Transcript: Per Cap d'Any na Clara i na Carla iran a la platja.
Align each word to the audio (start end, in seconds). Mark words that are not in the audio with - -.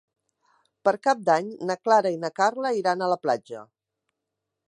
Per 0.87 0.93
Cap 1.07 1.19
d'Any 1.27 1.51
na 1.71 1.75
Clara 1.87 2.13
i 2.17 2.17
na 2.25 2.33
Carla 2.41 2.73
iran 2.79 3.03
a 3.09 3.13
la 3.13 3.21
platja. 3.27 3.63